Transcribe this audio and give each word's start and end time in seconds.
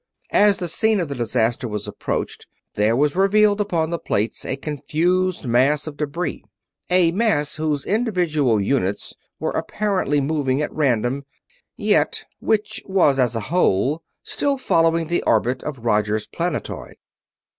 As 0.33 0.57
the 0.57 0.67
scene 0.67 0.99
of 0.99 1.09
the 1.09 1.13
disaster 1.13 1.67
was 1.67 1.87
approached 1.87 2.47
there 2.73 2.95
was 2.95 3.15
revealed 3.15 3.61
upon 3.61 3.91
the 3.91 3.99
plates 3.99 4.43
a 4.43 4.55
confused 4.55 5.45
mass 5.45 5.85
of 5.85 5.95
debris; 5.95 6.43
a 6.89 7.11
mass 7.11 7.57
whose 7.57 7.85
individual 7.85 8.59
units 8.59 9.13
were 9.39 9.51
apparently 9.51 10.19
moving 10.19 10.59
at 10.59 10.73
random, 10.73 11.25
yet 11.77 12.25
which 12.39 12.81
was 12.87 13.19
as 13.19 13.35
a 13.35 13.39
whole 13.53 14.01
still 14.23 14.57
following 14.57 15.05
the 15.05 15.21
orbit 15.27 15.61
of 15.61 15.85
Roger's 15.85 16.25
planetoid. 16.25 16.95